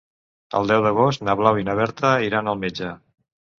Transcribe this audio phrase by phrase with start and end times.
[0.59, 2.93] El deu d'agost na Blau i na Berta iran al metge.